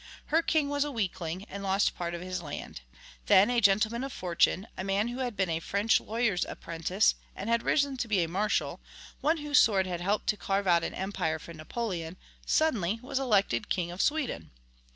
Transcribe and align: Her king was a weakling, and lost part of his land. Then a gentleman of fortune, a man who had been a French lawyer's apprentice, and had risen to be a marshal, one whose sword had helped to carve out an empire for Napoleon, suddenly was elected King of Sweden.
Her 0.33 0.41
king 0.41 0.67
was 0.67 0.83
a 0.83 0.89
weakling, 0.91 1.43
and 1.45 1.61
lost 1.61 1.93
part 1.95 2.15
of 2.15 2.21
his 2.23 2.41
land. 2.41 2.81
Then 3.27 3.51
a 3.51 3.61
gentleman 3.61 4.03
of 4.03 4.11
fortune, 4.11 4.65
a 4.75 4.83
man 4.83 5.09
who 5.09 5.19
had 5.19 5.35
been 5.37 5.51
a 5.51 5.59
French 5.59 5.99
lawyer's 5.99 6.43
apprentice, 6.43 7.13
and 7.35 7.51
had 7.51 7.61
risen 7.61 7.97
to 7.97 8.07
be 8.07 8.23
a 8.23 8.27
marshal, 8.27 8.79
one 9.19 9.37
whose 9.37 9.59
sword 9.59 9.85
had 9.85 10.01
helped 10.01 10.25
to 10.29 10.37
carve 10.37 10.65
out 10.65 10.83
an 10.83 10.95
empire 10.95 11.37
for 11.37 11.53
Napoleon, 11.53 12.17
suddenly 12.47 12.99
was 13.03 13.19
elected 13.19 13.69
King 13.69 13.91
of 13.91 14.01
Sweden. 14.01 14.49